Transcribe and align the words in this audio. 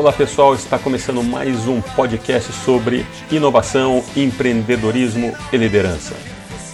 Olá 0.00 0.14
pessoal, 0.14 0.54
está 0.54 0.78
começando 0.78 1.22
mais 1.22 1.68
um 1.68 1.78
podcast 1.82 2.50
sobre 2.54 3.04
inovação, 3.30 4.02
empreendedorismo 4.16 5.36
e 5.52 5.58
liderança. 5.58 6.14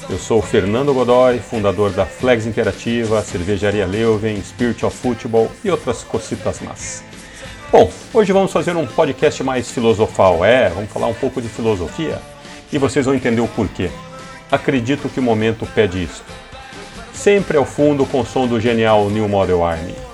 Eu 0.09 0.17
sou 0.17 0.41
Fernando 0.41 0.95
Godoy, 0.95 1.41
fundador 1.41 1.91
da 1.91 2.07
Flex 2.07 2.47
Interativa, 2.47 3.21
Cervejaria 3.23 3.85
Leuven, 3.85 4.41
Spirit 4.41 4.87
of 4.87 4.97
Football 4.97 5.51
e 5.65 5.71
outras 5.73 6.05
cositas 6.05 6.61
más. 6.61 7.03
Bom, 7.73 7.91
hoje 8.15 8.33
vamos 8.33 8.53
fazer 8.53 8.77
um 8.77 8.87
podcast 8.87 9.43
mais 9.43 9.73
filosofal, 9.73 10.45
é, 10.45 10.69
vamos 10.69 10.93
falar 10.93 11.09
um 11.09 11.15
pouco 11.15 11.43
de 11.43 11.49
filosofia 11.49 12.23
e 12.73 12.79
vocês 12.79 13.07
vão 13.07 13.15
entender 13.17 13.41
o 13.41 13.49
porquê. 13.49 13.91
Acredito 14.53 15.09
que 15.09 15.19
o 15.19 15.23
momento 15.25 15.67
pede 15.75 16.01
isso. 16.01 16.23
Sempre 17.13 17.57
ao 17.57 17.65
fundo 17.65 18.07
com 18.07 18.21
o 18.21 18.25
som 18.25 18.47
do 18.47 18.61
genial 18.61 19.11
New 19.11 19.29
Model 19.29 19.65
Army. 19.65 20.06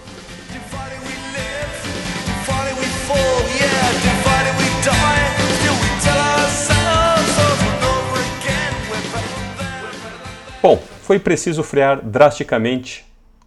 Bom, 10.63 10.77
foi 10.77 11.19
preciso 11.19 11.65
frear 11.65 12.01
drasticamente 12.01 13.05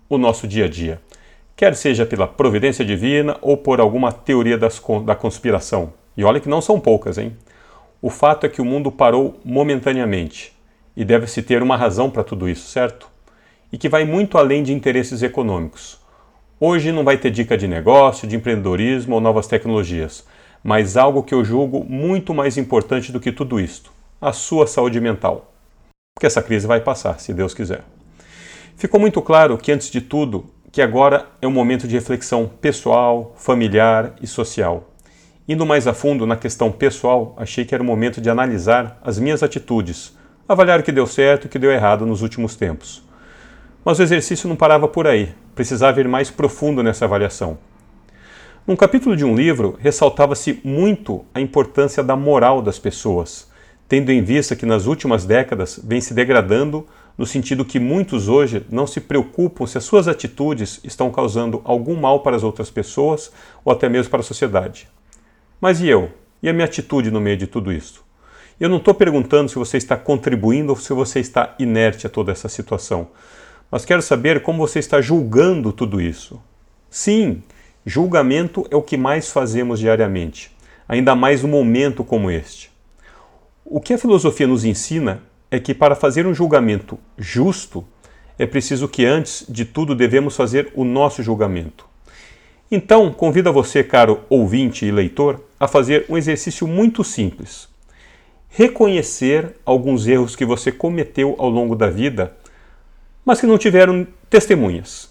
o 0.09 0.17
nosso 0.17 0.45
dia 0.45 0.65
a 0.65 0.67
dia, 0.67 0.99
quer 1.55 1.73
seja 1.73 2.05
pela 2.05 2.27
providência 2.27 2.83
divina 2.83 3.37
ou 3.41 3.55
por 3.55 3.79
alguma 3.79 4.11
teoria 4.11 4.57
das, 4.57 4.81
da 5.05 5.15
conspiração. 5.15 5.93
E 6.17 6.25
olha 6.25 6.41
que 6.41 6.49
não 6.49 6.59
são 6.59 6.77
poucas, 6.77 7.17
hein? 7.17 7.33
O 8.01 8.09
fato 8.09 8.45
é 8.45 8.49
que 8.49 8.61
o 8.61 8.65
mundo 8.65 8.91
parou 8.91 9.39
momentaneamente 9.45 10.51
e 10.93 11.05
deve-se 11.05 11.41
ter 11.41 11.63
uma 11.63 11.77
razão 11.77 12.09
para 12.09 12.21
tudo 12.21 12.49
isso, 12.49 12.67
certo? 12.67 13.09
E 13.71 13.77
que 13.77 13.87
vai 13.87 14.03
muito 14.03 14.37
além 14.37 14.61
de 14.61 14.73
interesses 14.73 15.23
econômicos. 15.23 15.97
Hoje 16.59 16.91
não 16.91 17.05
vai 17.05 17.17
ter 17.17 17.31
dica 17.31 17.57
de 17.57 17.65
negócio, 17.65 18.27
de 18.27 18.35
empreendedorismo 18.35 19.15
ou 19.15 19.21
novas 19.21 19.47
tecnologias, 19.47 20.27
mas 20.61 20.97
algo 20.97 21.23
que 21.23 21.33
eu 21.33 21.45
julgo 21.45 21.81
muito 21.87 22.33
mais 22.33 22.57
importante 22.57 23.13
do 23.13 23.21
que 23.21 23.31
tudo 23.31 23.57
isto: 23.57 23.89
a 24.19 24.33
sua 24.33 24.67
saúde 24.67 24.99
mental 24.99 25.54
porque 26.15 26.27
essa 26.27 26.41
crise 26.41 26.65
vai 26.65 26.79
passar, 26.79 27.19
se 27.19 27.33
Deus 27.33 27.53
quiser. 27.53 27.83
Ficou 28.77 28.97
muito 29.01 29.21
claro 29.21 29.57
que, 29.57 29.69
antes 29.69 29.91
de 29.91 29.99
tudo, 29.99 30.45
que 30.71 30.81
agora 30.81 31.27
é 31.41 31.47
um 31.47 31.51
momento 31.51 31.89
de 31.89 31.95
reflexão 31.95 32.49
pessoal, 32.61 33.35
familiar 33.35 34.15
e 34.21 34.25
social. 34.25 34.93
Indo 35.45 35.65
mais 35.65 35.87
a 35.87 35.93
fundo 35.93 36.25
na 36.25 36.37
questão 36.37 36.71
pessoal, 36.71 37.35
achei 37.35 37.65
que 37.65 37.75
era 37.75 37.83
o 37.83 37.85
momento 37.85 38.21
de 38.21 38.29
analisar 38.29 38.97
as 39.03 39.19
minhas 39.19 39.43
atitudes, 39.43 40.17
avaliar 40.47 40.79
o 40.79 40.83
que 40.83 40.91
deu 40.93 41.05
certo 41.05 41.43
e 41.43 41.47
o 41.47 41.49
que 41.49 41.59
deu 41.59 41.69
errado 41.69 42.05
nos 42.05 42.21
últimos 42.21 42.55
tempos. 42.55 43.03
Mas 43.83 43.99
o 43.99 44.03
exercício 44.03 44.47
não 44.47 44.55
parava 44.55 44.87
por 44.87 45.07
aí, 45.07 45.35
precisava 45.53 45.99
ir 45.99 46.07
mais 46.07 46.31
profundo 46.31 46.81
nessa 46.81 47.03
avaliação. 47.03 47.57
Num 48.65 48.77
capítulo 48.77 49.17
de 49.17 49.25
um 49.25 49.35
livro, 49.35 49.77
ressaltava-se 49.81 50.61
muito 50.63 51.25
a 51.33 51.41
importância 51.41 52.01
da 52.01 52.15
moral 52.15 52.61
das 52.61 52.79
pessoas 52.79 53.53
tendo 53.87 54.11
em 54.11 54.23
vista 54.23 54.55
que 54.55 54.65
nas 54.65 54.85
últimas 54.85 55.25
décadas 55.25 55.79
vem 55.83 56.01
se 56.01 56.13
degradando 56.13 56.87
no 57.17 57.25
sentido 57.25 57.63
que 57.63 57.79
muitos 57.79 58.27
hoje 58.27 58.65
não 58.69 58.85
se 58.85 58.99
preocupam 58.99 59.65
se 59.65 59.77
as 59.77 59.83
suas 59.83 60.07
atitudes 60.07 60.81
estão 60.83 61.09
causando 61.11 61.61
algum 61.63 61.95
mal 61.95 62.21
para 62.21 62.35
as 62.35 62.43
outras 62.43 62.69
pessoas 62.69 63.31
ou 63.63 63.71
até 63.71 63.87
mesmo 63.87 64.09
para 64.09 64.19
a 64.19 64.23
sociedade. 64.23 64.87
Mas 65.61 65.79
e 65.79 65.87
eu? 65.87 66.11
E 66.43 66.49
a 66.49 66.53
minha 66.53 66.65
atitude 66.65 67.09
no 67.09 67.21
meio 67.21 67.37
de 67.37 67.47
tudo 67.47 67.71
isso? 67.71 68.03
Eu 68.59 68.69
não 68.69 68.77
estou 68.77 68.93
perguntando 68.93 69.49
se 69.49 69.55
você 69.55 69.77
está 69.77 69.97
contribuindo 69.97 70.71
ou 70.71 70.77
se 70.77 70.93
você 70.93 71.19
está 71.19 71.55
inerte 71.59 72.07
a 72.07 72.09
toda 72.09 72.31
essa 72.31 72.47
situação, 72.47 73.09
mas 73.69 73.83
quero 73.83 74.01
saber 74.01 74.41
como 74.41 74.59
você 74.59 74.79
está 74.79 75.01
julgando 75.01 75.73
tudo 75.73 75.99
isso. 75.99 76.41
Sim, 76.89 77.43
julgamento 77.85 78.65
é 78.71 78.75
o 78.75 78.81
que 78.81 78.95
mais 78.95 79.31
fazemos 79.31 79.79
diariamente, 79.79 80.51
ainda 80.87 81.15
mais 81.15 81.43
num 81.43 81.49
momento 81.49 82.03
como 82.03 82.31
este. 82.31 82.74
O 83.67 83.81
que 83.81 83.95
a 83.95 83.97
filosofia 83.97 84.45
nos 84.45 84.63
ensina 84.63 85.23
é 85.49 85.59
que 85.59 85.73
para 85.73 85.95
fazer 85.95 86.27
um 86.27 86.35
julgamento 86.35 86.99
justo, 87.17 87.83
é 88.37 88.45
preciso 88.45 88.87
que 88.87 89.03
antes 89.03 89.43
de 89.49 89.65
tudo 89.65 89.95
devemos 89.95 90.35
fazer 90.35 90.71
o 90.75 90.83
nosso 90.83 91.23
julgamento. 91.23 91.83
Então, 92.69 93.11
convido 93.11 93.49
a 93.49 93.51
você, 93.51 93.83
caro 93.83 94.21
ouvinte 94.29 94.85
e 94.85 94.91
leitor, 94.91 95.41
a 95.59 95.67
fazer 95.67 96.05
um 96.07 96.15
exercício 96.15 96.67
muito 96.67 97.03
simples. 97.03 97.67
Reconhecer 98.49 99.55
alguns 99.65 100.05
erros 100.07 100.35
que 100.35 100.45
você 100.45 100.71
cometeu 100.71 101.33
ao 101.39 101.49
longo 101.49 101.75
da 101.75 101.89
vida, 101.89 102.37
mas 103.25 103.41
que 103.41 103.47
não 103.47 103.57
tiveram 103.57 104.05
testemunhas. 104.29 105.09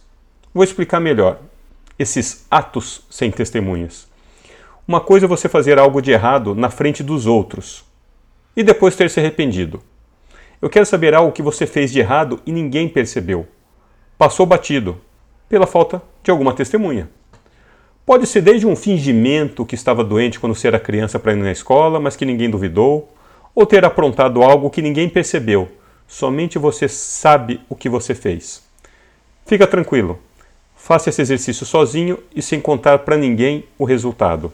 Vou 0.55 0.63
explicar 0.63 1.01
melhor 1.01 1.41
esses 1.99 2.47
atos 2.49 3.03
sem 3.11 3.33
testemunhas. 3.33 4.07
Uma 4.87 5.01
coisa 5.01 5.27
é 5.27 5.29
você 5.29 5.49
fazer 5.49 5.77
algo 5.77 6.01
de 6.01 6.13
errado 6.13 6.55
na 6.55 6.71
frente 6.71 7.03
dos 7.03 7.27
outros, 7.27 7.85
e 8.57 8.63
depois 8.63 8.97
ter 8.97 9.11
se 9.11 9.21
arrependido. 9.21 9.83
Eu 10.61 10.71
quero 10.71 10.87
saber 10.87 11.15
algo 11.15 11.33
que 11.33 11.43
você 11.43 11.67
fez 11.67 11.93
de 11.93 12.01
errado 12.01 12.41
e 12.47 12.53
ninguém 12.53 12.89
percebeu. 12.89 13.47
Passou 14.17 14.47
batido, 14.47 15.01
pela 15.49 15.67
falta 15.67 16.03
de 16.23 16.31
alguma 16.31 16.55
testemunha. 16.55 17.09
Pode 18.07 18.27
ser 18.27 18.43
desde 18.43 18.67
um 18.67 18.77
fingimento 18.77 19.65
que 19.65 19.75
estava 19.75 20.05
doente 20.05 20.39
quando 20.39 20.55
você 20.55 20.69
era 20.69 20.79
criança 20.79 21.19
para 21.19 21.33
ir 21.33 21.37
na 21.37 21.51
escola, 21.51 21.99
mas 21.99 22.17
que 22.17 22.25
ninguém 22.25 22.51
duvidou, 22.51 23.13
ou 23.55 23.65
ter 23.65 23.85
aprontado 23.85 24.43
algo 24.43 24.71
que 24.71 24.83
ninguém 24.83 25.09
percebeu, 25.09 25.69
somente 26.07 26.59
você 26.59 26.89
sabe 26.89 27.61
o 27.69 27.75
que 27.75 27.89
você 27.89 28.15
fez. 28.15 28.63
Fica 29.47 29.67
tranquilo, 29.67 30.19
faça 30.75 31.09
esse 31.09 31.23
exercício 31.23 31.65
sozinho 31.65 32.19
e 32.35 32.43
sem 32.43 32.61
contar 32.61 33.01
para 33.01 33.17
ninguém 33.17 33.65
o 33.79 33.85
resultado. 33.85 34.53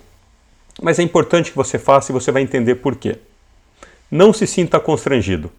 Mas 0.83 0.99
é 0.99 1.03
importante 1.03 1.51
que 1.51 1.57
você 1.57 1.79
faça 1.79 2.13
e 2.13 2.15
você 2.15 2.31
vai 2.31 2.43
entender 2.43 2.77
por 2.77 2.95
quê. 2.97 3.19
Não 4.13 4.33
se 4.33 4.45
sinta 4.45 4.81
constrangido. 4.81 5.53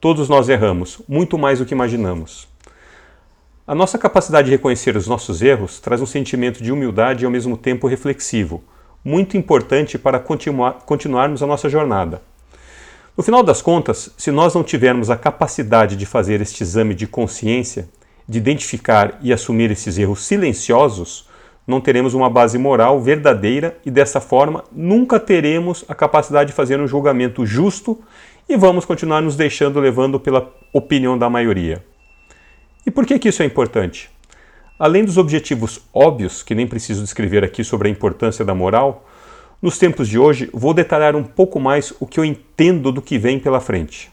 Todos 0.00 0.28
nós 0.28 0.48
erramos, 0.48 1.00
muito 1.08 1.38
mais 1.38 1.60
do 1.60 1.64
que 1.64 1.72
imaginamos. 1.72 2.48
A 3.64 3.76
nossa 3.76 3.96
capacidade 3.96 4.46
de 4.46 4.50
reconhecer 4.50 4.96
os 4.96 5.06
nossos 5.06 5.40
erros 5.40 5.78
traz 5.78 6.02
um 6.02 6.06
sentimento 6.06 6.60
de 6.64 6.72
humildade 6.72 7.22
e 7.22 7.26
ao 7.26 7.30
mesmo 7.30 7.56
tempo 7.56 7.86
reflexivo, 7.86 8.64
muito 9.04 9.36
importante 9.36 9.96
para 9.96 10.18
continuar, 10.18 10.80
continuarmos 10.84 11.44
a 11.44 11.46
nossa 11.46 11.68
jornada. 11.68 12.20
No 13.16 13.22
final 13.22 13.44
das 13.44 13.62
contas, 13.62 14.10
se 14.18 14.32
nós 14.32 14.52
não 14.52 14.64
tivermos 14.64 15.08
a 15.08 15.16
capacidade 15.16 15.94
de 15.94 16.06
fazer 16.06 16.40
este 16.40 16.64
exame 16.64 16.92
de 16.92 17.06
consciência, 17.06 17.88
de 18.28 18.38
identificar 18.38 19.16
e 19.22 19.32
assumir 19.32 19.70
esses 19.70 19.96
erros 19.96 20.24
silenciosos, 20.24 21.28
não 21.70 21.80
teremos 21.80 22.12
uma 22.12 22.28
base 22.28 22.58
moral 22.58 23.00
verdadeira 23.00 23.78
e 23.86 23.90
dessa 23.90 24.20
forma 24.20 24.64
nunca 24.72 25.18
teremos 25.20 25.84
a 25.88 25.94
capacidade 25.94 26.50
de 26.50 26.56
fazer 26.56 26.80
um 26.80 26.86
julgamento 26.86 27.46
justo 27.46 27.98
e 28.48 28.56
vamos 28.56 28.84
continuar 28.84 29.22
nos 29.22 29.36
deixando 29.36 29.78
levando 29.78 30.18
pela 30.18 30.52
opinião 30.72 31.16
da 31.16 31.30
maioria. 31.30 31.82
E 32.84 32.90
por 32.90 33.06
que, 33.06 33.18
que 33.18 33.28
isso 33.28 33.42
é 33.42 33.46
importante? 33.46 34.10
Além 34.78 35.04
dos 35.04 35.16
objetivos 35.16 35.80
óbvios, 35.94 36.42
que 36.42 36.54
nem 36.54 36.66
preciso 36.66 37.04
descrever 37.04 37.44
aqui 37.44 37.62
sobre 37.62 37.86
a 37.88 37.90
importância 37.90 38.44
da 38.44 38.54
moral, 38.54 39.06
nos 39.62 39.78
tempos 39.78 40.08
de 40.08 40.18
hoje 40.18 40.50
vou 40.52 40.74
detalhar 40.74 41.14
um 41.14 41.22
pouco 41.22 41.60
mais 41.60 41.92
o 42.00 42.06
que 42.06 42.18
eu 42.18 42.24
entendo 42.24 42.90
do 42.90 43.00
que 43.00 43.18
vem 43.18 43.38
pela 43.38 43.60
frente. 43.60 44.10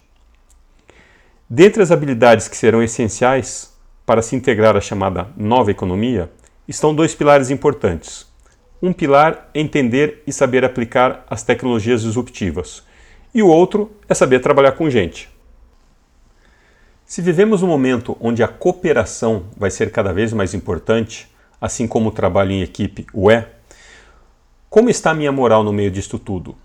Dentre 1.50 1.82
as 1.82 1.90
habilidades 1.90 2.48
que 2.48 2.58
serão 2.58 2.84
essenciais 2.84 3.74
para 4.06 4.22
se 4.22 4.36
integrar 4.36 4.76
à 4.76 4.82
chamada 4.82 5.30
nova 5.36 5.72
economia, 5.72 6.30
estão 6.68 6.94
dois 6.94 7.16
pilares 7.16 7.50
importantes. 7.50 8.28
Um 8.82 8.94
pilar 8.94 9.50
é 9.54 9.60
entender 9.60 10.22
e 10.28 10.34
saber 10.34 10.64
aplicar 10.64 11.26
as 11.30 11.44
tecnologias 11.44 12.02
disruptivas, 12.02 12.84
e 13.34 13.42
o 13.42 13.48
outro 13.48 13.92
é 14.08 14.14
saber 14.14 14.40
trabalhar 14.40 14.74
com 14.74 14.90
gente. 14.90 15.30
Se 17.06 17.22
vivemos 17.22 17.64
um 17.64 17.68
momento 17.68 18.18
onde 18.20 18.44
a 18.44 18.48
cooperação 18.48 19.46
vai 19.56 19.72
ser 19.72 19.92
cada 19.92 20.12
vez 20.12 20.34
mais 20.34 20.54
importante, 20.54 21.28
assim 21.60 21.88
como 21.88 22.10
o 22.10 22.12
trabalho 22.12 22.52
em 22.52 22.62
equipe 22.62 23.08
o 23.14 23.32
é, 23.32 23.50
como 24.70 24.90
está 24.90 25.12
a 25.12 25.14
minha 25.14 25.32
moral 25.32 25.64
no 25.64 25.72
meio 25.72 25.90
disto 25.90 26.20
tudo? 26.20 26.56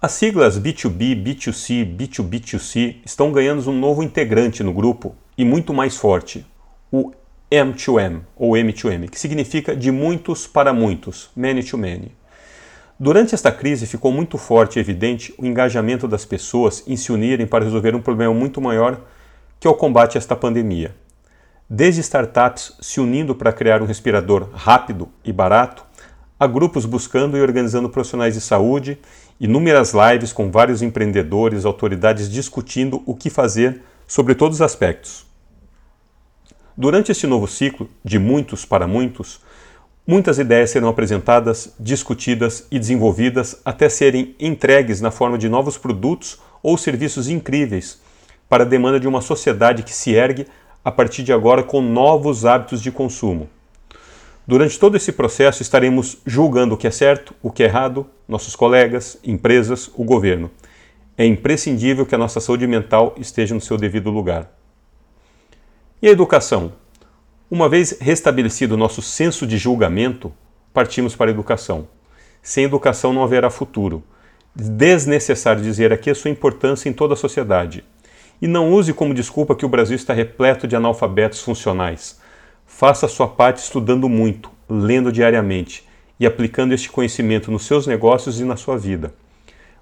As 0.00 0.12
siglas 0.12 0.58
B2B, 0.58 1.14
B2C, 1.22 1.96
B2B2C 1.96 2.96
estão 3.06 3.30
ganhando 3.30 3.70
um 3.70 3.78
novo 3.78 4.02
integrante 4.02 4.64
no 4.64 4.72
grupo 4.72 5.14
e 5.38 5.44
muito 5.44 5.72
mais 5.72 5.96
forte, 5.96 6.44
o 6.90 7.12
M2M 7.52 8.20
ou 8.34 8.52
M2M, 8.52 9.10
que 9.10 9.20
significa 9.20 9.76
de 9.76 9.90
muitos 9.90 10.46
para 10.46 10.72
muitos, 10.72 11.28
many 11.36 11.62
to 11.62 11.76
many. 11.76 12.10
Durante 12.98 13.34
esta 13.34 13.52
crise 13.52 13.86
ficou 13.86 14.10
muito 14.10 14.38
forte 14.38 14.76
e 14.76 14.80
evidente 14.80 15.34
o 15.36 15.44
engajamento 15.44 16.08
das 16.08 16.24
pessoas 16.24 16.82
em 16.86 16.96
se 16.96 17.12
unirem 17.12 17.46
para 17.46 17.62
resolver 17.62 17.94
um 17.94 18.00
problema 18.00 18.32
muito 18.32 18.58
maior 18.58 19.02
que 19.60 19.66
é 19.68 19.70
o 19.70 19.74
combate 19.74 20.16
a 20.16 20.18
esta 20.18 20.34
pandemia. 20.34 20.94
Desde 21.68 22.00
startups 22.00 22.74
se 22.80 23.00
unindo 23.00 23.34
para 23.34 23.52
criar 23.52 23.82
um 23.82 23.86
respirador 23.86 24.48
rápido 24.54 25.10
e 25.22 25.30
barato, 25.30 25.84
a 26.40 26.46
grupos 26.46 26.86
buscando 26.86 27.36
e 27.36 27.42
organizando 27.42 27.90
profissionais 27.90 28.32
de 28.32 28.40
saúde, 28.40 28.98
inúmeras 29.38 29.92
lives 29.92 30.32
com 30.32 30.50
vários 30.50 30.80
empreendedores, 30.80 31.66
autoridades 31.66 32.30
discutindo 32.30 33.02
o 33.04 33.14
que 33.14 33.28
fazer 33.28 33.82
sobre 34.06 34.34
todos 34.34 34.56
os 34.56 34.62
aspectos. 34.62 35.31
Durante 36.76 37.12
este 37.12 37.26
novo 37.26 37.46
ciclo, 37.46 37.88
de 38.04 38.18
muitos 38.18 38.64
para 38.64 38.86
muitos, 38.86 39.40
Muitas 40.04 40.40
ideias 40.40 40.70
serão 40.70 40.88
apresentadas, 40.88 41.76
discutidas 41.78 42.66
e 42.72 42.78
desenvolvidas 42.78 43.60
até 43.64 43.88
serem 43.88 44.34
entregues 44.40 45.00
na 45.00 45.12
forma 45.12 45.38
de 45.38 45.48
novos 45.48 45.78
produtos 45.78 46.40
ou 46.60 46.76
serviços 46.76 47.28
incríveis 47.28 48.00
para 48.48 48.64
a 48.64 48.66
demanda 48.66 48.98
de 48.98 49.06
uma 49.06 49.20
sociedade 49.20 49.84
que 49.84 49.94
se 49.94 50.10
ergue 50.12 50.48
a 50.84 50.90
partir 50.90 51.22
de 51.22 51.32
agora 51.32 51.62
com 51.62 51.80
novos 51.80 52.44
hábitos 52.44 52.82
de 52.82 52.90
consumo. 52.90 53.48
Durante 54.44 54.76
todo 54.76 54.96
esse 54.96 55.12
processo 55.12 55.62
estaremos 55.62 56.18
julgando 56.26 56.74
o 56.74 56.76
que 56.76 56.88
é 56.88 56.90
certo, 56.90 57.32
o 57.40 57.52
que 57.52 57.62
é 57.62 57.66
errado, 57.66 58.04
nossos 58.26 58.56
colegas, 58.56 59.16
empresas, 59.22 59.88
o 59.94 60.02
governo. 60.02 60.50
É 61.16 61.24
imprescindível 61.24 62.04
que 62.04 62.16
a 62.16 62.18
nossa 62.18 62.40
saúde 62.40 62.66
mental 62.66 63.14
esteja 63.18 63.54
no 63.54 63.60
seu 63.60 63.78
devido 63.78 64.10
lugar. 64.10 64.50
E 66.02 66.08
a 66.08 66.10
educação? 66.10 66.72
Uma 67.48 67.68
vez 67.68 67.96
restabelecido 68.00 68.74
o 68.74 68.76
nosso 68.76 69.00
senso 69.00 69.46
de 69.46 69.56
julgamento, 69.56 70.32
partimos 70.74 71.14
para 71.14 71.30
a 71.30 71.32
educação. 71.32 71.86
Sem 72.42 72.64
educação 72.64 73.12
não 73.12 73.22
haverá 73.22 73.48
futuro. 73.48 74.02
Desnecessário 74.52 75.62
dizer 75.62 75.92
aqui 75.92 76.10
a 76.10 76.14
sua 76.16 76.32
importância 76.32 76.88
em 76.88 76.92
toda 76.92 77.14
a 77.14 77.16
sociedade. 77.16 77.84
E 78.40 78.48
não 78.48 78.72
use 78.72 78.92
como 78.92 79.14
desculpa 79.14 79.54
que 79.54 79.64
o 79.64 79.68
Brasil 79.68 79.94
está 79.94 80.12
repleto 80.12 80.66
de 80.66 80.74
analfabetos 80.74 81.40
funcionais. 81.40 82.18
Faça 82.66 83.06
a 83.06 83.08
sua 83.08 83.28
parte 83.28 83.58
estudando 83.58 84.08
muito, 84.08 84.50
lendo 84.68 85.12
diariamente 85.12 85.88
e 86.18 86.26
aplicando 86.26 86.74
este 86.74 86.90
conhecimento 86.90 87.48
nos 87.48 87.64
seus 87.64 87.86
negócios 87.86 88.40
e 88.40 88.44
na 88.44 88.56
sua 88.56 88.76
vida. 88.76 89.14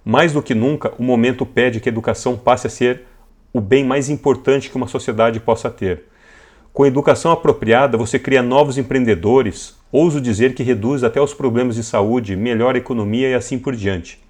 Mais 0.04 0.34
do 0.34 0.42
que 0.42 0.54
nunca, 0.54 0.92
o 0.98 1.02
momento 1.02 1.46
pede 1.46 1.80
que 1.80 1.88
a 1.88 1.92
educação 1.92 2.36
passe 2.36 2.66
a 2.66 2.70
ser 2.70 3.06
o 3.54 3.60
bem 3.60 3.86
mais 3.86 4.10
importante 4.10 4.68
que 4.68 4.76
uma 4.76 4.86
sociedade 4.86 5.40
possa 5.40 5.70
ter. 5.70 6.09
Com 6.72 6.86
educação 6.86 7.32
apropriada, 7.32 7.98
você 7.98 8.16
cria 8.16 8.42
novos 8.42 8.78
empreendedores, 8.78 9.76
ouso 9.90 10.20
dizer 10.20 10.54
que 10.54 10.62
reduz 10.62 11.02
até 11.02 11.20
os 11.20 11.34
problemas 11.34 11.74
de 11.74 11.82
saúde, 11.82 12.36
melhora 12.36 12.78
a 12.78 12.80
economia 12.80 13.28
e 13.28 13.34
assim 13.34 13.58
por 13.58 13.74
diante. 13.74 14.20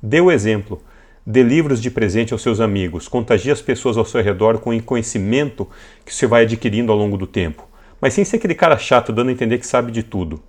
Dê 0.00 0.20
o 0.20 0.30
exemplo. 0.30 0.80
Dê 1.26 1.42
livros 1.42 1.82
de 1.82 1.90
presente 1.90 2.32
aos 2.32 2.42
seus 2.42 2.60
amigos, 2.60 3.06
contagie 3.06 3.50
as 3.50 3.60
pessoas 3.60 3.96
ao 3.96 4.04
seu 4.04 4.22
redor 4.22 4.58
com 4.58 4.74
o 4.74 4.82
conhecimento 4.82 5.68
que 6.04 6.14
você 6.14 6.26
vai 6.26 6.44
adquirindo 6.44 6.90
ao 6.90 6.96
longo 6.96 7.16
do 7.16 7.26
tempo, 7.26 7.68
mas 8.00 8.14
sem 8.14 8.24
ser 8.24 8.36
aquele 8.36 8.54
cara 8.54 8.78
chato 8.78 9.12
dando 9.12 9.28
a 9.28 9.32
entender 9.32 9.58
que 9.58 9.66
sabe 9.66 9.92
de 9.92 10.02
tudo. 10.02 10.40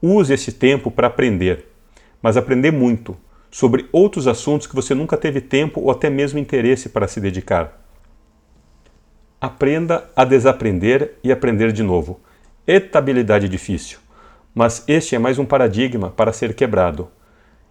Use 0.00 0.32
esse 0.32 0.52
tempo 0.52 0.90
para 0.90 1.08
aprender, 1.08 1.66
mas 2.22 2.36
aprender 2.36 2.70
muito, 2.70 3.16
sobre 3.50 3.86
outros 3.92 4.26
assuntos 4.26 4.66
que 4.66 4.74
você 4.74 4.94
nunca 4.94 5.16
teve 5.16 5.40
tempo 5.40 5.80
ou 5.80 5.90
até 5.90 6.08
mesmo 6.08 6.38
interesse 6.38 6.88
para 6.88 7.06
se 7.06 7.20
dedicar. 7.20 7.87
Aprenda 9.40 10.10
a 10.16 10.24
desaprender 10.24 11.14
e 11.22 11.30
aprender 11.30 11.70
de 11.70 11.80
novo. 11.80 12.18
Etabilidade 12.66 13.48
difícil, 13.48 14.00
mas 14.52 14.82
este 14.88 15.14
é 15.14 15.18
mais 15.18 15.38
um 15.38 15.44
paradigma 15.44 16.10
para 16.10 16.32
ser 16.32 16.54
quebrado. 16.54 17.08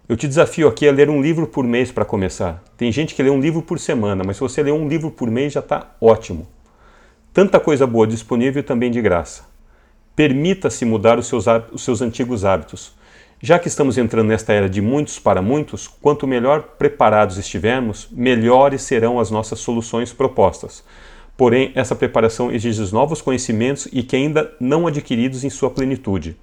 Eu 0.08 0.16
te 0.16 0.26
desafio 0.26 0.66
aqui 0.66 0.88
a 0.88 0.92
ler 0.92 1.10
um 1.10 1.20
livro 1.20 1.46
por 1.46 1.66
mês 1.66 1.92
para 1.92 2.06
começar. 2.06 2.64
Tem 2.74 2.90
gente 2.90 3.14
que 3.14 3.22
lê 3.22 3.28
um 3.28 3.38
livro 3.38 3.60
por 3.60 3.78
semana, 3.78 4.24
mas 4.24 4.38
se 4.38 4.40
você 4.40 4.62
ler 4.62 4.72
um 4.72 4.88
livro 4.88 5.10
por 5.10 5.30
mês 5.30 5.52
já 5.52 5.60
está 5.60 5.94
ótimo. 6.00 6.48
Tanta 7.34 7.60
coisa 7.60 7.86
boa 7.86 8.06
disponível 8.06 8.62
também 8.62 8.90
de 8.90 9.02
graça. 9.02 9.42
Permita-se 10.16 10.86
mudar 10.86 11.18
os 11.18 11.26
seus, 11.26 11.44
os 11.70 11.82
seus 11.82 12.00
antigos 12.00 12.46
hábitos. 12.46 12.94
Já 13.42 13.58
que 13.58 13.68
estamos 13.68 13.98
entrando 13.98 14.28
nesta 14.28 14.54
era 14.54 14.70
de 14.70 14.80
muitos 14.80 15.18
para 15.18 15.42
muitos, 15.42 15.86
quanto 15.86 16.26
melhor 16.26 16.62
preparados 16.78 17.36
estivermos, 17.36 18.08
melhores 18.10 18.80
serão 18.80 19.20
as 19.20 19.30
nossas 19.30 19.58
soluções 19.58 20.14
propostas. 20.14 20.82
Porém, 21.38 21.70
essa 21.76 21.94
preparação 21.94 22.50
exige 22.50 22.92
novos 22.92 23.22
conhecimentos 23.22 23.86
e 23.92 24.02
que 24.02 24.16
ainda 24.16 24.52
não 24.58 24.88
adquiridos 24.88 25.44
em 25.44 25.50
sua 25.50 25.70
plenitude. 25.70 26.36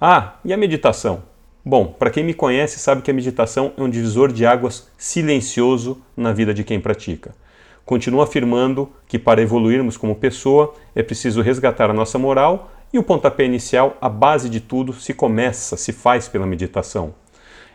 Ah, 0.00 0.36
e 0.42 0.50
a 0.50 0.56
meditação? 0.56 1.24
Bom, 1.62 1.88
para 1.88 2.08
quem 2.08 2.24
me 2.24 2.32
conhece 2.32 2.78
sabe 2.78 3.02
que 3.02 3.10
a 3.10 3.14
meditação 3.14 3.74
é 3.76 3.82
um 3.82 3.90
divisor 3.90 4.32
de 4.32 4.46
águas 4.46 4.88
silencioso 4.96 6.00
na 6.16 6.32
vida 6.32 6.54
de 6.54 6.64
quem 6.64 6.80
pratica. 6.80 7.34
Continuo 7.84 8.22
afirmando 8.22 8.90
que 9.06 9.18
para 9.18 9.42
evoluirmos 9.42 9.98
como 9.98 10.14
pessoa 10.14 10.74
é 10.94 11.02
preciso 11.02 11.42
resgatar 11.42 11.90
a 11.90 11.94
nossa 11.94 12.18
moral 12.18 12.70
e 12.90 12.98
o 12.98 13.02
pontapé 13.02 13.44
inicial, 13.44 13.98
a 14.00 14.08
base 14.08 14.48
de 14.48 14.60
tudo, 14.60 14.94
se 14.94 15.12
começa, 15.12 15.76
se 15.76 15.92
faz 15.92 16.26
pela 16.26 16.46
meditação. 16.46 17.12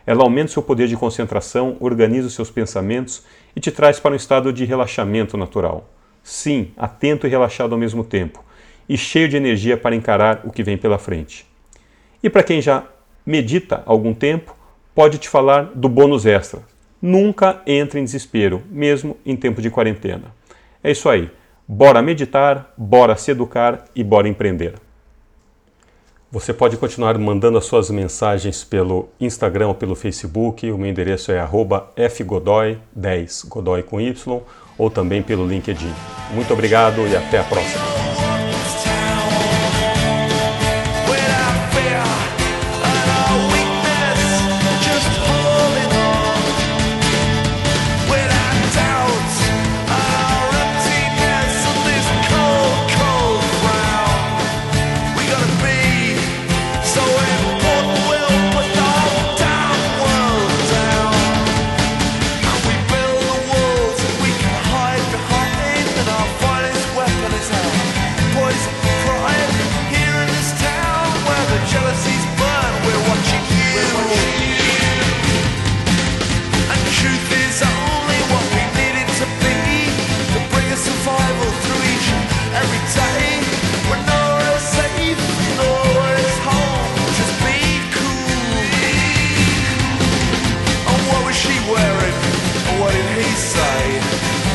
Ela 0.03 0.23
aumenta 0.23 0.51
seu 0.51 0.63
poder 0.63 0.87
de 0.87 0.97
concentração, 0.97 1.77
organiza 1.79 2.25
os 2.25 2.33
seus 2.33 2.49
pensamentos 2.49 3.21
e 3.55 3.59
te 3.59 3.69
traz 3.69 3.99
para 3.99 4.13
um 4.13 4.15
estado 4.15 4.51
de 4.51 4.65
relaxamento 4.65 5.37
natural. 5.37 5.92
Sim, 6.23 6.71
atento 6.77 7.27
e 7.27 7.29
relaxado 7.29 7.73
ao 7.73 7.77
mesmo 7.77 8.03
tempo, 8.03 8.43
e 8.87 8.97
cheio 8.97 9.27
de 9.27 9.35
energia 9.35 9.75
para 9.75 9.95
encarar 9.95 10.41
o 10.45 10.51
que 10.51 10.63
vem 10.63 10.77
pela 10.77 10.97
frente. 10.97 11.45
E 12.23 12.29
para 12.29 12.41
quem 12.41 12.61
já 12.61 12.85
medita 13.25 13.83
algum 13.85 14.13
tempo, 14.13 14.55
pode 14.95 15.17
te 15.17 15.27
falar 15.27 15.71
do 15.75 15.89
bônus 15.89 16.25
extra. 16.25 16.61
Nunca 17.01 17.61
entre 17.67 17.99
em 17.99 18.03
desespero, 18.05 18.63
mesmo 18.69 19.17
em 19.25 19.35
tempo 19.35 19.61
de 19.61 19.69
quarentena. 19.69 20.33
É 20.81 20.91
isso 20.91 21.09
aí. 21.09 21.29
Bora 21.67 22.01
meditar, 22.01 22.73
bora 22.77 23.15
se 23.17 23.31
educar 23.31 23.85
e 23.93 24.03
bora 24.03 24.27
empreender. 24.27 24.75
Você 26.33 26.51
pode 26.51 26.77
continuar 26.77 27.15
mandando 27.19 27.59
as 27.59 27.65
suas 27.65 27.91
mensagens 27.91 28.63
pelo 28.63 29.07
Instagram 29.21 29.67
ou 29.67 29.75
pelo 29.75 29.93
Facebook. 29.93 30.71
O 30.71 30.79
meu 30.79 30.89
endereço 30.89 31.31
é 31.31 31.37
fgodoy10, 32.09 33.47
Godoy 33.47 33.83
com 33.83 34.01
Y, 34.01 34.41
ou 34.75 34.89
também 34.89 35.21
pelo 35.21 35.47
LinkedIn. 35.47 35.93
Muito 36.33 36.51
obrigado 36.51 37.07
e 37.07 37.15
até 37.15 37.37
a 37.37 37.43
próxima. 37.43 38.12
what 92.83 92.91
did 92.91 93.17
he 93.17 93.31
say? 93.35 94.52